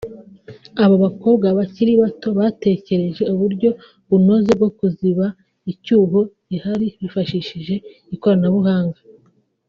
[0.83, 3.69] aba bakobwa bakiri bato batekereje uburyo
[4.09, 5.25] bunoze bwo kuziba
[5.71, 7.75] icyuho gihari bifashishije
[8.15, 8.99] ikoranabuhanga